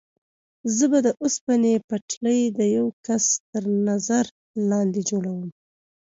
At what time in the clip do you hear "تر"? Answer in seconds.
3.51-3.63